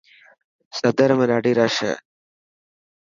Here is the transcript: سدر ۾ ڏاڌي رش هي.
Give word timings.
سدر 0.77 1.09
۾ 1.19 1.23
ڏاڌي 1.29 1.51
رش 1.59 1.75
هي. 1.85 1.93